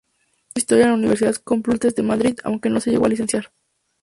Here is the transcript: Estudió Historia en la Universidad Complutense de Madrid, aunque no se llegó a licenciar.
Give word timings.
Estudió 0.55 0.55
Historia 0.55 0.83
en 0.85 0.89
la 0.93 0.97
Universidad 0.97 1.35
Complutense 1.35 1.97
de 1.97 2.07
Madrid, 2.07 2.35
aunque 2.43 2.71
no 2.71 2.79
se 2.79 2.89
llegó 2.89 3.05
a 3.05 3.09
licenciar. 3.09 3.51